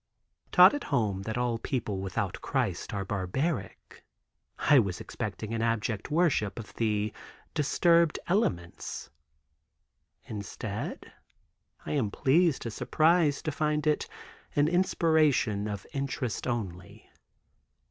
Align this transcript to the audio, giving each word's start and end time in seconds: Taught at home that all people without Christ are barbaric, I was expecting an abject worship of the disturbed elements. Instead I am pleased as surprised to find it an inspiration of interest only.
Taught 0.51 0.73
at 0.73 0.83
home 0.85 1.21
that 1.21 1.37
all 1.37 1.59
people 1.59 1.99
without 1.99 2.41
Christ 2.41 2.91
are 2.91 3.05
barbaric, 3.05 4.03
I 4.57 4.79
was 4.79 4.99
expecting 4.99 5.53
an 5.53 5.61
abject 5.61 6.09
worship 6.09 6.57
of 6.57 6.73
the 6.73 7.13
disturbed 7.53 8.17
elements. 8.25 9.11
Instead 10.23 11.13
I 11.85 11.91
am 11.91 12.09
pleased 12.09 12.65
as 12.65 12.73
surprised 12.73 13.45
to 13.45 13.51
find 13.51 13.85
it 13.85 14.07
an 14.55 14.67
inspiration 14.67 15.67
of 15.67 15.85
interest 15.93 16.47
only. 16.47 17.11